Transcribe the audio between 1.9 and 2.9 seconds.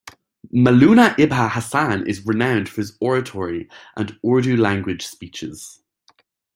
is renowned for